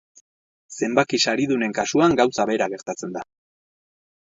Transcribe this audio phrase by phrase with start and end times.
[0.79, 3.27] Zenbaki saridunen kasuan gauza bera gertatzen da.